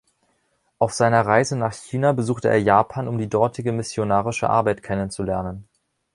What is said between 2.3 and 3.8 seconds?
er Japan, um die dortige